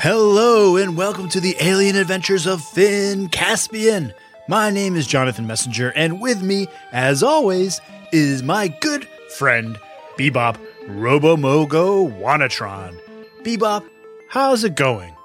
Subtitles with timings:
[0.00, 4.14] Hello and welcome to the alien adventures of Finn Caspian.
[4.46, 7.80] My name is Jonathan Messenger, and with me, as always,
[8.12, 9.76] is my good friend
[10.16, 12.96] Bebop Robomogo Wanatron.
[13.42, 13.84] Bebop,
[14.28, 15.16] how's it going?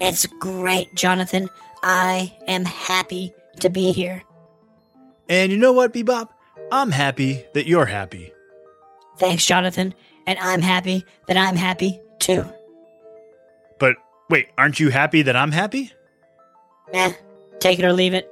[0.00, 1.50] It's great, Jonathan.
[1.82, 4.22] I am happy to be here.
[5.28, 6.28] And you know what, Bebop?
[6.70, 8.32] I'm happy that you're happy.
[9.18, 9.92] Thanks, Jonathan.
[10.24, 12.48] And I'm happy that I'm happy too.
[14.30, 15.92] Wait, aren't you happy that I'm happy?
[16.92, 17.12] Eh,
[17.60, 18.30] take it or leave it.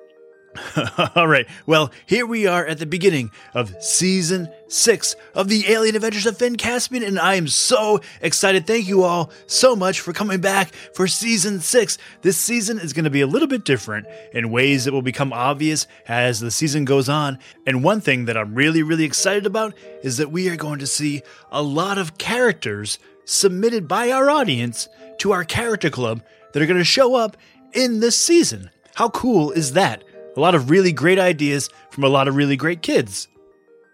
[1.15, 1.47] All right.
[1.67, 6.39] Well, here we are at the beginning of season six of the Alien Adventures of
[6.39, 8.67] Finn Caspian, and I am so excited.
[8.67, 11.99] Thank you all so much for coming back for season six.
[12.23, 15.33] This season is going to be a little bit different in ways that will become
[15.33, 17.39] obvious as the season goes on.
[17.67, 20.87] And one thing that I'm really, really excited about is that we are going to
[20.87, 24.89] see a lot of characters submitted by our audience
[25.19, 27.37] to our character club that are going to show up
[27.75, 28.71] in this season.
[28.95, 30.03] How cool is that?
[30.37, 33.29] A lot of really great ideas from a lot of really great kids.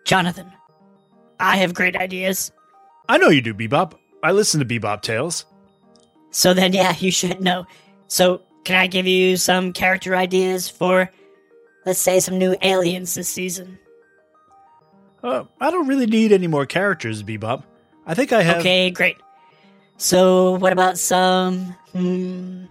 [0.05, 0.53] Jonathan,
[1.41, 2.53] I have great ideas.
[3.09, 3.95] I know you do, Bebop.
[4.23, 5.45] I listen to Bebop Tales.
[6.31, 7.67] So then, yeah, you should know.
[8.07, 11.11] So, can I give you some character ideas for,
[11.85, 13.79] let's say, some new aliens this season?
[15.23, 17.65] Uh, I don't really need any more characters, Bebop.
[18.07, 18.59] I think I have.
[18.59, 19.17] Okay, great.
[19.97, 22.65] So, what about some hmm,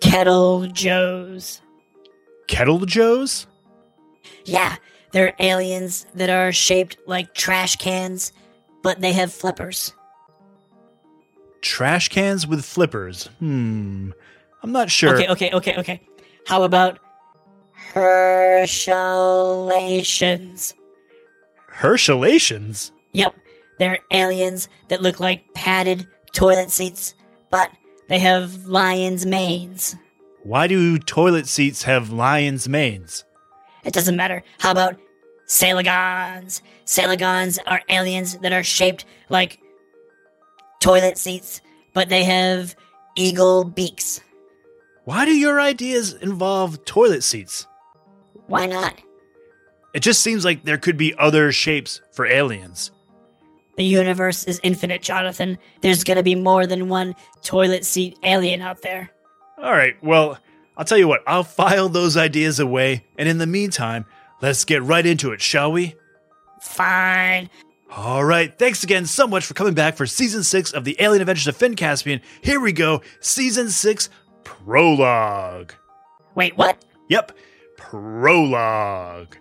[0.00, 1.60] Kettle Joes?
[2.48, 3.46] Kettle Joes?
[4.44, 4.74] Yeah,
[5.12, 8.32] they're aliens that are shaped like trash cans,
[8.82, 9.94] but they have flippers.
[11.60, 13.28] Trash cans with flippers.
[13.38, 14.10] Hmm.
[14.62, 15.14] I'm not sure.
[15.14, 16.00] Okay, okay, okay, okay.
[16.46, 16.98] How about
[17.94, 20.74] Herschelations?
[21.68, 22.90] Herschelations?
[23.12, 23.34] Yep,
[23.78, 27.14] they're aliens that look like padded toilet seats,
[27.50, 27.70] but
[28.08, 29.96] they have lions' manes.
[30.42, 33.24] Why do toilet seats have lions' manes?
[33.84, 34.42] It doesn't matter.
[34.58, 34.96] How about
[35.46, 36.62] Salagons?
[36.84, 39.58] Salagons are aliens that are shaped like
[40.80, 41.60] toilet seats,
[41.94, 42.76] but they have
[43.16, 44.20] eagle beaks.
[45.04, 47.66] Why do your ideas involve toilet seats?
[48.46, 49.00] Why not?
[49.94, 52.90] It just seems like there could be other shapes for aliens.
[53.76, 55.58] The universe is infinite, Jonathan.
[55.82, 59.10] There's gonna be more than one toilet seat alien out there.
[59.58, 60.38] All right, well,
[60.76, 64.04] I'll tell you what, I'll file those ideas away, and in the meantime,
[64.42, 65.94] let's get right into it, shall we?
[66.60, 67.50] Fine.
[67.90, 71.22] All right, thanks again so much for coming back for season six of the Alien
[71.22, 72.20] Adventures of Finn Caspian.
[72.42, 74.10] Here we go, season six
[74.44, 75.72] prologue.
[76.34, 76.84] Wait, what?
[77.08, 77.32] Yep,
[77.76, 79.36] prologue.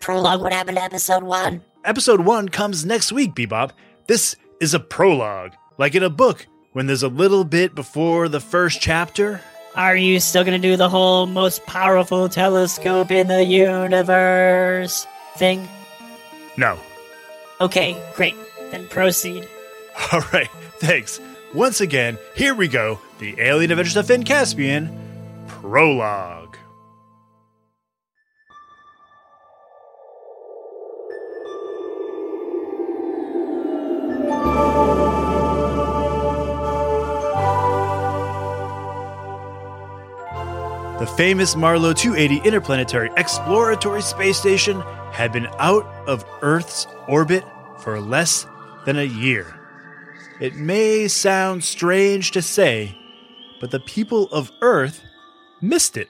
[0.00, 1.62] Prologue, what happened to episode one?
[1.86, 3.70] Episode one comes next week, Bebop.
[4.08, 8.40] This is a prologue, like in a book, when there's a little bit before the
[8.40, 9.40] first chapter.
[9.76, 15.68] Are you still gonna do the whole most powerful telescope in the universe thing?
[16.56, 16.76] No.
[17.60, 18.34] Okay, great.
[18.72, 19.48] Then proceed.
[20.12, 21.20] All right, thanks.
[21.54, 24.90] Once again, here we go the Alien Adventures of Finn Caspian
[25.46, 26.45] prologue.
[41.16, 44.82] Famous Marlowe 280 Interplanetary Exploratory Space Station
[45.12, 47.42] had been out of Earth's orbit
[47.78, 48.46] for less
[48.84, 49.58] than a year.
[50.40, 52.98] It may sound strange to say,
[53.62, 55.02] but the people of Earth
[55.62, 56.08] missed it.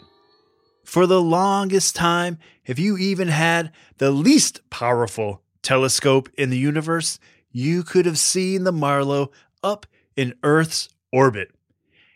[0.83, 7.21] For the longest time, if you even had the least powerful telescope in the universe,
[7.53, 9.31] you could have seen the Marlowe
[9.63, 9.87] up
[10.17, 11.53] in Earth's orbit.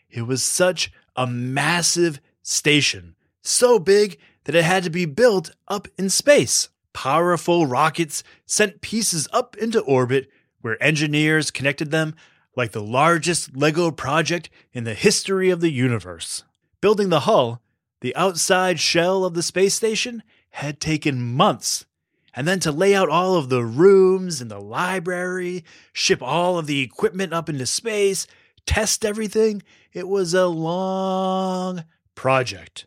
[0.09, 5.87] It was such a massive station, so big that it had to be built up
[5.97, 6.69] in space.
[6.93, 10.29] Powerful rockets sent pieces up into orbit
[10.61, 12.15] where engineers connected them
[12.55, 16.43] like the largest LEGO project in the history of the universe.
[16.81, 17.61] Building the hull,
[18.01, 21.85] the outside shell of the space station, had taken months.
[22.33, 25.63] And then to lay out all of the rooms and the library,
[25.93, 28.27] ship all of the equipment up into space,
[28.65, 29.63] test everything,
[29.93, 31.83] it was a long
[32.21, 32.85] project.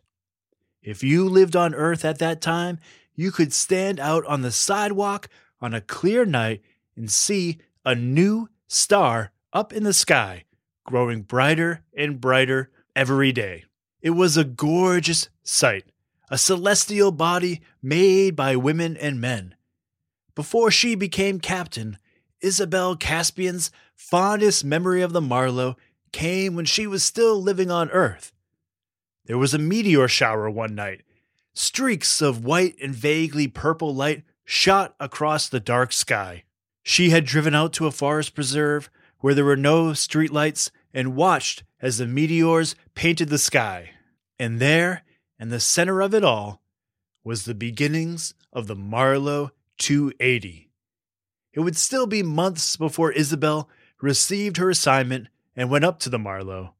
[0.81, 2.79] If you lived on Earth at that time,
[3.15, 5.27] you could stand out on the sidewalk
[5.59, 6.61] on a clear night
[6.95, 10.45] and see a new star up in the sky,
[10.85, 13.65] growing brighter and brighter every day.
[14.01, 15.83] It was a gorgeous sight,
[16.31, 19.55] a celestial body made by women and men.
[20.33, 21.97] Before she became captain,
[22.39, 25.75] Isabel Caspian's fondest memory of the Marlowe
[26.13, 28.31] came when she was still living on Earth.
[29.25, 31.01] There was a meteor shower one night.
[31.53, 36.43] Streaks of white and vaguely purple light shot across the dark sky.
[36.83, 38.89] She had driven out to a forest preserve
[39.19, 43.91] where there were no streetlights and watched as the meteors painted the sky.
[44.37, 45.03] And there,
[45.39, 46.61] in the center of it all,
[47.23, 49.49] was the beginnings of the Marlowe
[49.79, 50.69] 280.
[51.53, 53.69] It would still be months before Isabel
[54.01, 56.75] received her assignment and went up to the Marlowe,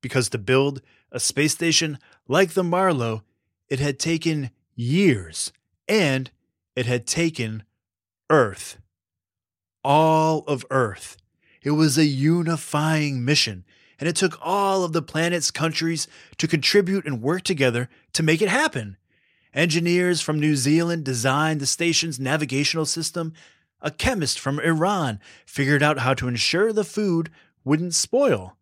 [0.00, 0.80] because to build
[1.12, 3.22] a space station like the Marlowe,
[3.68, 5.52] it had taken years,
[5.86, 6.30] and
[6.74, 7.62] it had taken
[8.30, 8.78] Earth.
[9.84, 11.16] All of Earth.
[11.62, 13.64] It was a unifying mission,
[14.00, 18.42] and it took all of the planet's countries to contribute and work together to make
[18.42, 18.96] it happen.
[19.54, 23.34] Engineers from New Zealand designed the station's navigational system.
[23.80, 27.30] A chemist from Iran figured out how to ensure the food
[27.64, 28.56] wouldn't spoil.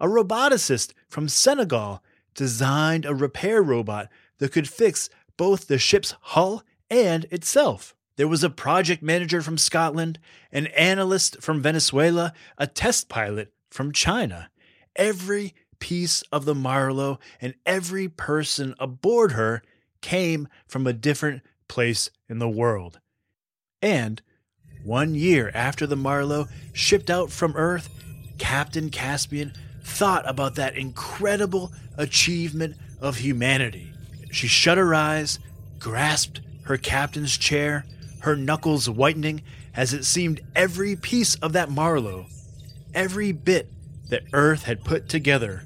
[0.00, 2.02] A roboticist from Senegal
[2.34, 4.08] designed a repair robot
[4.38, 7.94] that could fix both the ship's hull and itself.
[8.16, 10.18] There was a project manager from Scotland,
[10.50, 14.50] an analyst from Venezuela, a test pilot from China.
[14.96, 19.62] Every piece of the Marlowe and every person aboard her
[20.00, 23.00] came from a different place in the world.
[23.82, 24.20] And
[24.82, 27.88] one year after the Marlowe shipped out from Earth,
[28.38, 33.92] Captain Caspian thought about that incredible achievement of humanity.
[34.30, 35.38] She shut her eyes,
[35.78, 37.84] grasped her captain's chair,
[38.20, 39.42] her knuckles whitening
[39.74, 42.26] as it seemed every piece of that Marlowe,
[42.94, 43.68] every bit
[44.08, 45.62] that Earth had put together,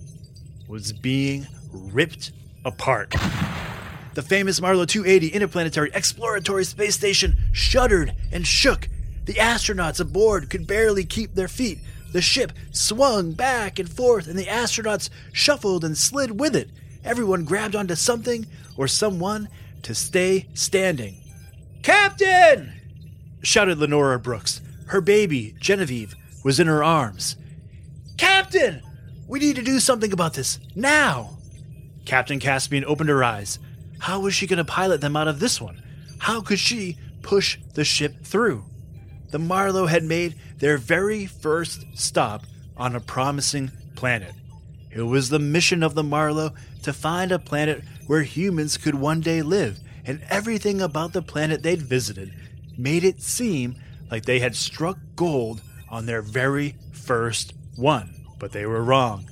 [0.69, 2.33] was being ripped
[2.65, 3.15] apart.
[4.15, 8.89] The famous Marlowe 280 Interplanetary Exploratory Space Station shuddered and shook.
[9.25, 11.79] The astronauts aboard could barely keep their feet.
[12.15, 16.71] The ship swung back and forth, and the astronauts shuffled and slid with it.
[17.03, 18.47] Everyone grabbed onto something
[18.77, 19.49] or someone
[19.83, 21.17] to stay standing.
[21.83, 22.73] Captain!
[23.43, 24.61] shouted Lenora Brooks.
[24.87, 26.15] Her baby, Genevieve,
[26.45, 27.35] was in her arms.
[28.17, 28.81] Captain!
[29.27, 31.39] We need to do something about this, now!
[32.05, 33.59] Captain Caspian opened her eyes.
[33.99, 35.83] How was she going to pilot them out of this one?
[36.19, 38.65] How could she push the ship through?
[39.35, 42.45] The Marlowe had made their very first stop
[42.77, 44.33] on a promising planet.
[44.93, 46.55] It was the mission of the Marlowe
[46.85, 51.65] to find a planet where humans could one day live and everything about the planet
[51.65, 52.33] they'd visited
[52.79, 53.75] made it seem
[54.09, 58.15] like they had struck gold on their very first one.
[58.39, 59.29] But they were wrong.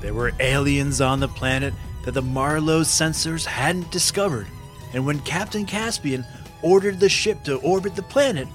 [0.00, 1.72] There were aliens on the planet
[2.04, 4.48] that the Marlowe sensors hadn't discovered,
[4.92, 6.26] and when Captain Caspian
[6.66, 8.48] ordered the ship to orbit the planet,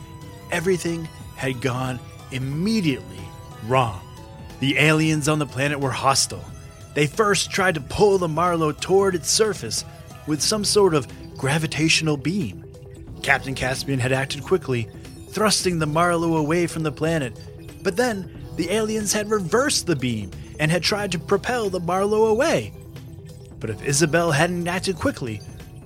[0.51, 1.97] everything had gone
[2.31, 3.21] immediately
[3.67, 4.01] wrong.
[4.59, 6.43] The aliens on the planet were hostile.
[6.93, 9.85] They first tried to pull the Marlowe toward its surface
[10.27, 12.65] with some sort of gravitational beam.
[13.23, 14.89] Captain Caspian had acted quickly,
[15.29, 17.39] thrusting the Marlowe away from the planet,
[17.81, 22.25] but then the aliens had reversed the beam and had tried to propel the Marlowe
[22.25, 22.73] away.
[23.61, 25.39] But if Isabel hadn't acted quickly,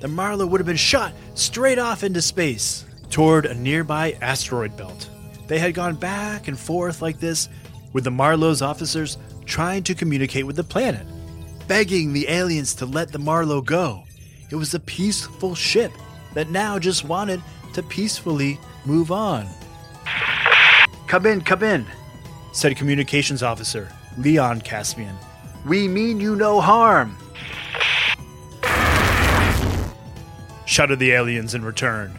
[0.05, 5.09] the Marlowe would have been shot straight off into space toward a nearby asteroid belt.
[5.47, 7.49] They had gone back and forth like this,
[7.91, 11.07] with the Marlowe's officers trying to communicate with the planet,
[11.67, 14.03] begging the aliens to let the Marlowe go.
[14.51, 15.91] It was a peaceful ship
[16.35, 17.41] that now just wanted
[17.73, 19.47] to peacefully move on.
[21.07, 21.83] Come in, come in,
[22.51, 25.15] said communications officer, Leon Caspian.
[25.65, 27.17] We mean you no harm.
[30.75, 32.13] Shouted the aliens in return.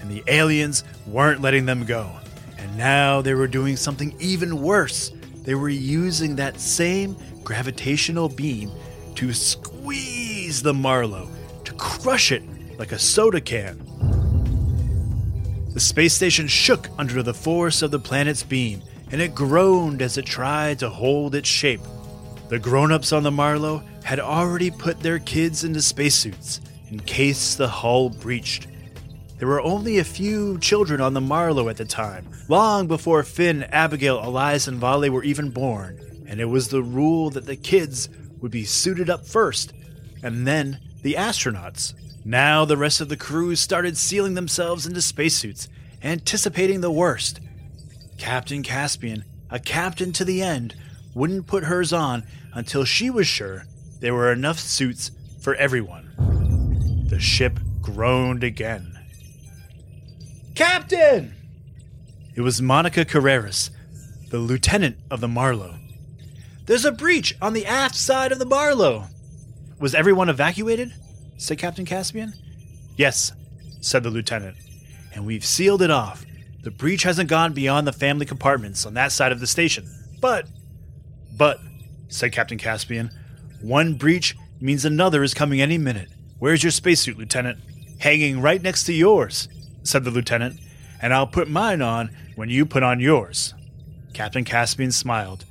[0.00, 2.08] And the aliens weren't letting them go.
[2.56, 5.10] And now they were doing something even worse.
[5.42, 8.70] they were using that same gravitational beam
[9.16, 11.28] to squeeze the Marlowe,
[11.64, 12.44] to crush it
[12.78, 13.76] like a soda can.
[15.74, 20.16] The space station shook under the force of the planet's beam, and it groaned as
[20.16, 21.80] it tried to hold its shape.
[22.50, 27.54] The grown ups on the Marlowe had already put their kids into spacesuits in case
[27.54, 28.66] the hull breached.
[29.38, 33.62] There were only a few children on the Marlowe at the time, long before Finn,
[33.64, 38.08] Abigail, Elias, and Vale were even born, and it was the rule that the kids
[38.40, 39.72] would be suited up first,
[40.22, 41.94] and then the astronauts.
[42.24, 45.68] Now the rest of the crew started sealing themselves into spacesuits,
[46.02, 47.40] anticipating the worst.
[48.18, 50.74] Captain Caspian, a captain to the end,
[51.14, 53.64] wouldn't put hers on until she was sure
[54.00, 56.29] there were enough suits for everyone.
[57.10, 58.96] The ship groaned again.
[60.54, 61.34] Captain!
[62.36, 63.70] It was Monica Carreras,
[64.28, 65.74] the lieutenant of the Marlowe.
[66.66, 69.06] There's a breach on the aft side of the Marlowe.
[69.80, 70.94] Was everyone evacuated?
[71.36, 72.32] said Captain Caspian.
[72.94, 73.32] Yes,
[73.80, 74.56] said the lieutenant,
[75.12, 76.24] and we've sealed it off.
[76.62, 79.90] The breach hasn't gone beyond the family compartments on that side of the station.
[80.20, 80.46] But,
[81.36, 81.58] but,
[82.06, 83.10] said Captain Caspian,
[83.60, 86.08] one breach means another is coming any minute.
[86.40, 87.58] Where's your spacesuit, Lieutenant?
[87.98, 89.46] Hanging right next to yours,
[89.82, 90.58] said the lieutenant,
[91.02, 93.52] and I'll put mine on when you put on yours.
[94.14, 95.44] Captain Caspian smiled.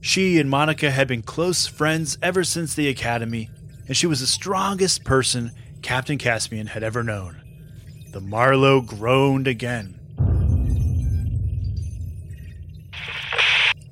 [0.00, 3.50] She and Monica had been close friends ever since the academy,
[3.86, 7.40] and she was the strongest person Captain Caspian had ever known.
[8.10, 9.94] The Marlowe groaned again.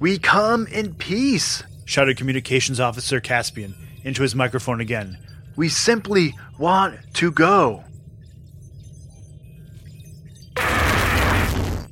[0.01, 5.17] We come in peace, shouted Communications Officer Caspian into his microphone again.
[5.59, 7.83] We simply want to go.
[10.57, 11.89] I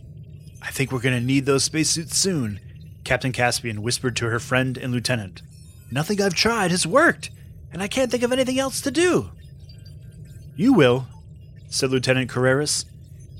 [0.70, 2.60] think we're going to need those spacesuits soon,
[3.02, 5.42] Captain Caspian whispered to her friend and lieutenant.
[5.90, 7.30] Nothing I've tried has worked,
[7.72, 9.32] and I can't think of anything else to do.
[10.54, 11.08] You will,
[11.68, 12.84] said Lieutenant Carreras.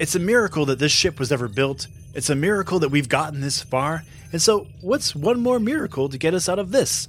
[0.01, 1.87] It's a miracle that this ship was ever built.
[2.15, 4.03] It's a miracle that we've gotten this far.
[4.33, 7.07] And so, what's one more miracle to get us out of this?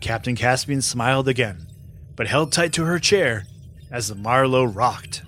[0.00, 1.66] Captain Caspian smiled again,
[2.16, 3.44] but held tight to her chair
[3.90, 5.22] as the Marlowe rocked.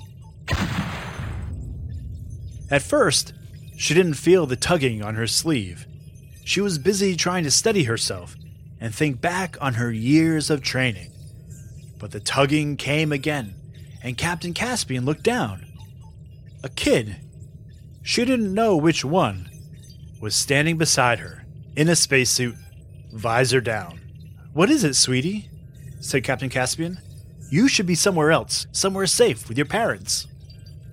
[2.71, 3.33] At first,
[3.77, 5.87] she didn't feel the tugging on her sleeve.
[6.45, 8.37] She was busy trying to steady herself
[8.81, 11.13] and think back on her years of training.
[11.99, 13.55] But the tugging came again,
[14.03, 15.65] and Captain Caspian looked down.
[16.63, 17.17] A kid,
[18.03, 19.51] she didn't know which one,
[20.21, 22.57] was standing beside her, in a spacesuit,
[23.13, 24.01] visor down.
[24.53, 25.49] What is it, sweetie?
[26.01, 26.99] Said Captain Caspian.
[27.51, 30.27] You should be somewhere else, somewhere safe with your parents.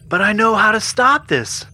[0.07, 1.65] But I know how to stop this,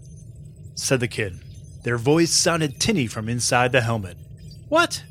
[0.75, 1.39] said the kid.
[1.83, 4.17] Their voice sounded tinny from inside the helmet.
[4.69, 5.03] What?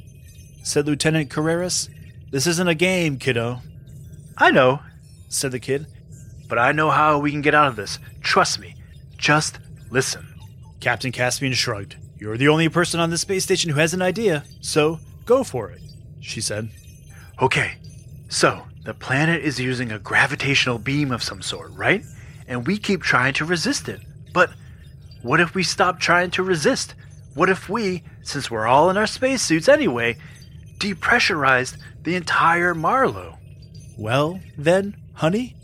[0.62, 1.88] said Lieutenant Carreras.
[2.30, 3.62] This isn't a game, kiddo.
[4.36, 4.80] I know,
[5.28, 5.86] said the kid,
[6.48, 7.98] but I know how we can get out of this.
[8.20, 8.74] Trust me.
[9.16, 9.58] Just
[9.90, 10.26] listen.
[10.80, 11.96] Captain Caspian shrugged.
[12.18, 15.70] You're the only person on this space station who has an idea, so go for
[15.70, 15.80] it,
[16.20, 16.68] she said.
[17.40, 17.76] Okay,
[18.28, 22.04] so the planet is using a gravitational beam of some sort, right?
[22.46, 24.00] And we keep trying to resist it.
[24.32, 24.50] But
[25.22, 26.94] what if we stop trying to resist?
[27.34, 30.16] What if we, since we're all in our spacesuits anyway,
[30.78, 33.38] depressurized the entire Marlowe?
[33.96, 35.56] Well, then, honey,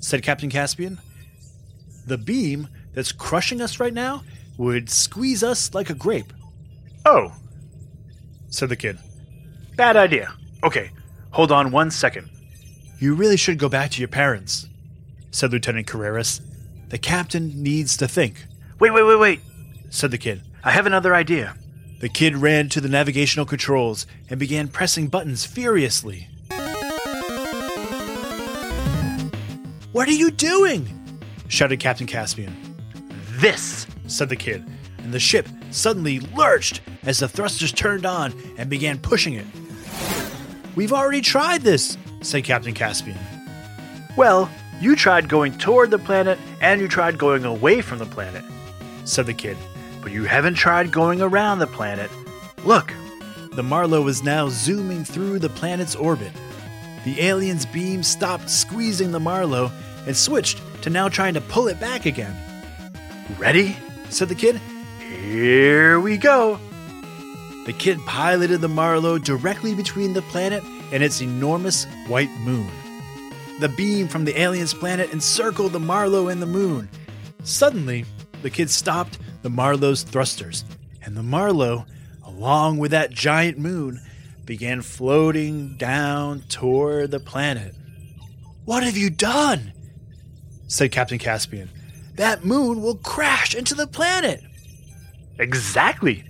[0.00, 0.98] said Captain Caspian,
[2.06, 4.22] the beam that's crushing us right now
[4.56, 6.32] would squeeze us like a grape.
[7.04, 7.32] Oh,
[8.48, 8.98] said the kid.
[9.76, 10.32] Bad idea.
[10.64, 10.90] Okay,
[11.30, 12.30] hold on one second.
[12.98, 14.68] You really should go back to your parents,
[15.30, 16.40] said Lieutenant Carreras.
[16.88, 18.46] The captain needs to think.
[18.78, 19.40] Wait, wait, wait, wait,
[19.90, 20.42] said the kid.
[20.64, 21.56] I have another idea.
[22.00, 26.28] The kid ran to the navigational controls and began pressing buttons furiously.
[29.92, 30.88] What are you doing?
[31.48, 32.54] shouted Captain Caspian.
[33.38, 34.62] This, said the kid,
[34.98, 39.46] and the ship suddenly lurched as the thrusters turned on and began pushing it.
[40.76, 43.18] We've already tried this, said Captain Caspian.
[44.14, 48.44] Well, you tried going toward the planet and you tried going away from the planet,
[49.06, 49.56] said the kid,
[50.02, 52.10] but you haven't tried going around the planet.
[52.64, 52.92] Look,
[53.52, 56.32] the Marlowe was now zooming through the planet's orbit.
[57.06, 59.72] The alien's beam stopped squeezing the Marlowe
[60.06, 62.36] and switched to now trying to pull it back again.
[63.38, 63.78] Ready?
[64.10, 64.60] said the kid.
[64.98, 66.60] Here we go.
[67.66, 72.70] The kid piloted the Marlowe directly between the planet and its enormous white moon.
[73.60, 76.88] The beam from the alien's planet encircled the Marlowe and the moon.
[77.42, 78.04] Suddenly,
[78.42, 80.64] the kid stopped the Marlowe's thrusters,
[81.02, 81.86] and the Marlowe
[82.36, 84.00] along with that giant moon,
[84.44, 87.74] began floating down toward the planet.
[88.64, 89.72] What have you done?
[90.68, 91.70] said Captain Caspian.
[92.16, 94.42] That moon will crash into the planet.
[95.38, 96.24] Exactly,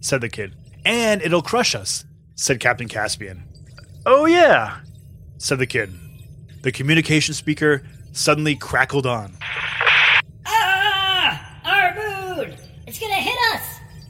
[0.00, 0.54] said the kid.
[0.84, 3.44] And it'll crush us, said Captain Caspian.
[4.06, 4.78] Oh, yeah,
[5.38, 5.92] said the kid.
[6.62, 7.82] The communication speaker
[8.12, 9.36] suddenly crackled on,
[10.46, 11.60] Ah!
[11.64, 12.56] Our moon!
[12.86, 13.62] It's gonna hit us!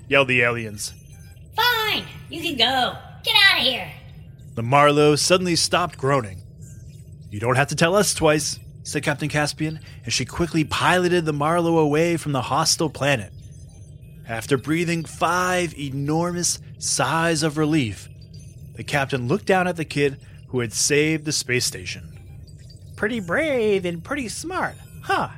[0.08, 0.94] yelled the aliens.
[1.54, 2.04] Fine!
[2.28, 2.96] You can go!
[3.22, 3.90] Get out of here!
[4.54, 6.42] The Marlowe suddenly stopped groaning.
[7.30, 11.32] You don't have to tell us twice, said Captain Caspian, and she quickly piloted the
[11.32, 13.32] Marlowe away from the hostile planet.
[14.30, 18.08] After breathing five enormous sighs of relief,
[18.76, 20.20] the captain looked down at the kid
[20.50, 22.16] who had saved the space station.
[22.94, 25.30] Pretty brave and pretty smart, huh?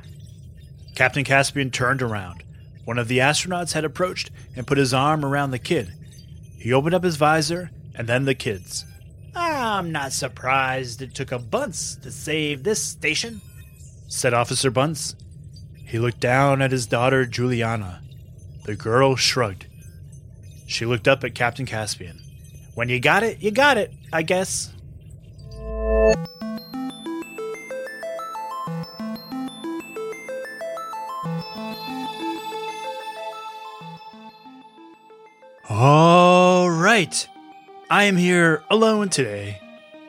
[0.95, 2.43] Captain Caspian turned around.
[2.85, 5.95] One of the astronauts had approached and put his arm around the kid.
[6.59, 8.85] He opened up his visor and then the kid's.
[9.35, 13.41] I'm not surprised it took a Bunce to save this station,
[14.07, 15.17] said Officer Bunce.
[15.87, 18.03] He looked down at his daughter Juliana.
[18.64, 19.66] The girl shrugged.
[20.66, 22.21] She looked up at Captain Caspian.
[22.75, 24.73] When you got it, you got it, I guess.
[35.69, 37.28] All right.
[37.90, 39.61] I am here alone today.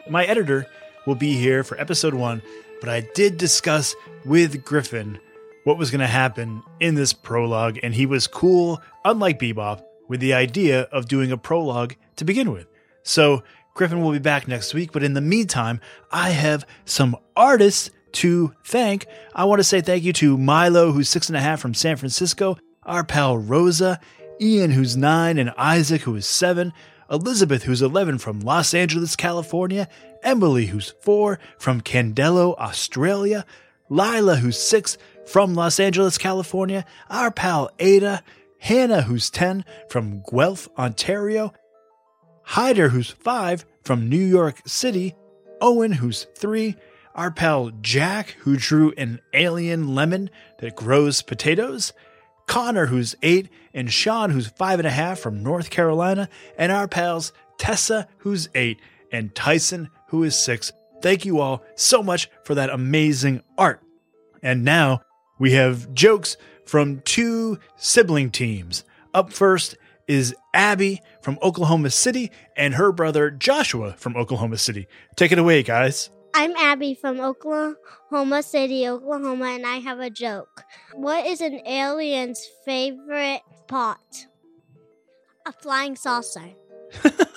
[0.10, 0.67] My editor
[1.05, 2.41] will be here for episode one,
[2.79, 3.95] but I did discuss
[4.25, 5.19] with Griffin
[5.63, 10.20] what was going to happen in this prologue, and he was cool, unlike Bebop, with
[10.20, 12.67] the idea of doing a prologue to begin with.
[13.03, 13.43] So
[13.74, 15.79] Griffin will be back next week, but in the meantime,
[16.12, 19.08] I have some artists to thank.
[19.34, 21.96] I want to say thank you to Milo, who's six and a half from San
[21.96, 24.00] Francisco, our pal Rosa,
[24.39, 26.74] Ian, who's nine, and Isaac, who is seven,
[27.10, 29.88] Elizabeth, who's 11 from Los Angeles, California,
[30.22, 33.46] Emily, who's four from Candelo, Australia,
[33.90, 38.24] Lila, who's six from Los Angeles, California, our pal Ada,
[38.59, 41.53] Hannah, who's 10 from Guelph, Ontario,
[42.44, 45.16] Hyder, who's five from New York City,
[45.62, 46.75] Owen, who's three,
[47.16, 51.94] our pal Jack, who drew an alien lemon that grows potatoes,
[52.48, 56.88] Connor, who's eight, and Sean, who's five and a half from North Carolina, and our
[56.88, 58.79] pals Tessa, who's eight,
[59.12, 60.72] and Tyson, who is six.
[61.01, 63.81] Thank you all so much for that amazing art.
[64.42, 65.01] And now
[65.39, 68.83] we have jokes from two sibling teams.
[69.13, 69.75] Up first
[70.07, 74.87] is Abby from Oklahoma City and her brother Joshua from Oklahoma City.
[75.15, 76.09] Take it away, guys.
[76.35, 80.63] I'm Abby from Oklahoma City, Oklahoma, and I have a joke.
[80.93, 84.25] What is an alien's favorite pot?
[85.46, 86.50] A flying saucer.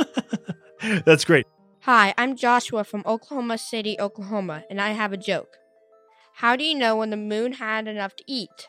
[1.05, 1.47] That's great.
[1.81, 5.57] Hi, I'm Joshua from Oklahoma City, Oklahoma, and I have a joke.
[6.41, 8.69] How do you know when the moon had enough to eat?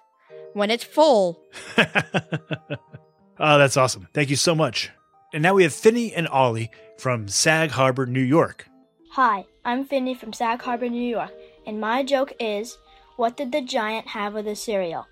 [0.54, 1.44] When it's full.
[1.78, 4.08] oh, that's awesome.
[4.14, 4.90] Thank you so much.
[5.34, 8.70] And now we have Finney and Ollie from Sag Harbor, New York.
[9.12, 11.34] Hi, I'm Finney from Sag Harbor, New York,
[11.66, 12.78] and my joke is
[13.18, 15.06] What did the giant have with his cereal?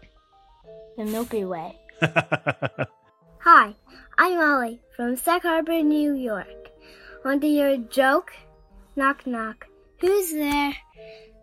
[0.96, 1.78] The Milky Way.
[3.40, 3.76] Hi,
[4.18, 6.70] I'm Ollie from Sag Harbor, New York.
[7.26, 8.32] Want to hear a joke?
[8.96, 9.68] Knock, knock.
[10.00, 10.74] Who's there?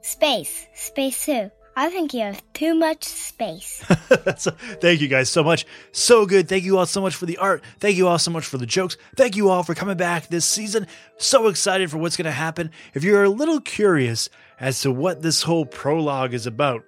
[0.02, 0.66] Space.
[0.74, 1.50] Space who?
[1.74, 3.84] I think you have too much space.
[4.36, 5.64] So, thank you guys so much.
[5.92, 6.48] So good.
[6.48, 7.62] Thank you all so much for the art.
[7.78, 8.96] Thank you all so much for the jokes.
[9.16, 10.86] Thank you all for coming back this season.
[11.16, 12.70] So excited for what's going to happen.
[12.94, 14.28] If you're a little curious
[14.60, 16.82] as to what this whole prologue is about,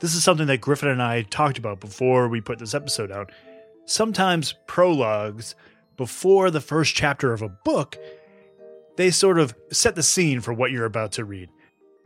[0.00, 3.30] this is something that Griffin and I talked about before we put this episode out.
[3.84, 5.54] Sometimes prologues,
[5.96, 7.96] before the first chapter of a book,
[8.96, 11.48] they sort of set the scene for what you're about to read.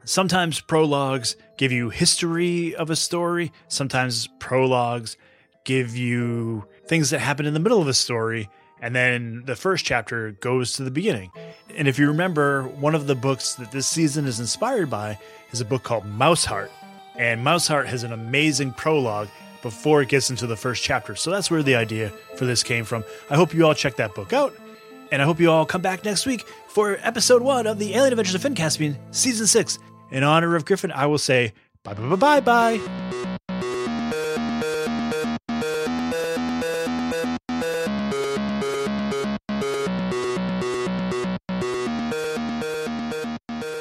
[0.05, 3.53] Sometimes prologues give you history of a story.
[3.69, 5.17] Sometimes prologues
[5.65, 8.49] give you things that happen in the middle of a story.
[8.81, 11.31] And then the first chapter goes to the beginning.
[11.77, 15.19] And if you remember, one of the books that this season is inspired by
[15.53, 16.71] is a book called Mouseheart.
[17.17, 19.29] And Mouseheart has an amazing prologue
[19.61, 21.15] before it gets into the first chapter.
[21.15, 23.05] So that's where the idea for this came from.
[23.29, 24.57] I hope you all check that book out.
[25.13, 28.13] And I hope you all come back next week for episode one of the Alien
[28.13, 29.79] Adventures of Finn Caspian, season six.
[30.11, 31.53] In honor of Griffin, I will say
[31.85, 33.11] bye bye bye bye bye.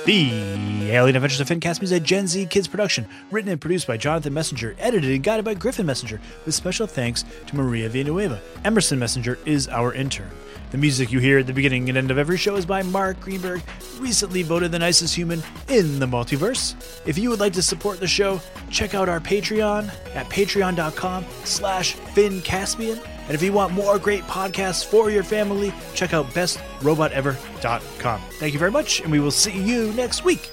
[0.06, 3.86] The Alien Adventures of Finn Caspian is a Gen Z Kids production, written and produced
[3.86, 8.42] by Jonathan Messenger, edited and guided by Griffin Messenger, with special thanks to Maria Villanueva.
[8.66, 10.32] Emerson Messenger is our intern.
[10.72, 13.20] The music you hear at the beginning and end of every show is by Mark
[13.20, 13.62] Greenberg,
[13.98, 16.76] recently voted the nicest human in the multiverse.
[17.08, 21.96] If you would like to support the show, check out our Patreon at patreon.com slash
[21.96, 23.04] fincaspian.
[23.26, 28.22] And if you want more great podcasts for your family, check out bestrobotever.com.
[28.34, 30.52] Thank you very much, and we will see you next week.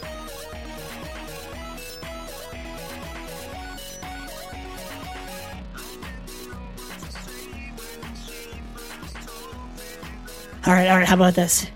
[10.66, 11.07] All right, all right.
[11.07, 11.66] How about this?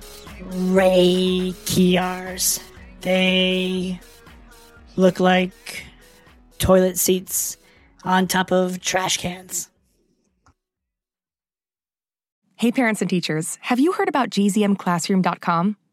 [0.50, 2.60] Ray Kiars.
[3.02, 4.00] They
[4.96, 5.84] look like
[6.58, 7.56] toilet seats
[8.02, 9.70] on top of trash cans.
[12.56, 15.76] Hey, parents and teachers, have you heard about gzmclassroom.com?